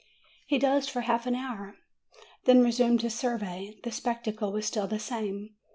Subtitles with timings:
[0.47, 1.75] He dozed for half an hour;
[2.45, 5.51] then resumed his survey: the spectacle was still the same.